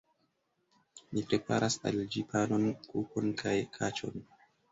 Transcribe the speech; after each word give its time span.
Ni 1.17 1.23
preparas 1.33 1.75
el 1.91 2.01
ĝi 2.15 2.25
panon, 2.33 2.65
kukon 2.87 3.31
kaj 3.43 3.55
kaĉon. 3.79 4.27